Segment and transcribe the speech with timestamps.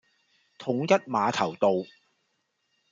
[0.57, 1.87] 統一碼頭道